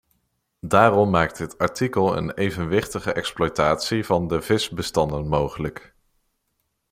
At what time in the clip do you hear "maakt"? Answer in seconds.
1.09-1.37